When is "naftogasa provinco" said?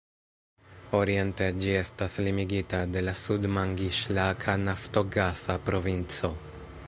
4.65-6.33